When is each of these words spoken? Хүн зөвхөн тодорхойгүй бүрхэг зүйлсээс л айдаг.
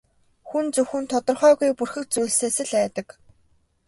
Хүн 0.49 0.65
зөвхөн 0.73 1.05
тодорхойгүй 1.11 1.71
бүрхэг 1.77 2.05
зүйлсээс 2.13 2.57
л 2.67 2.71
айдаг. 2.81 3.07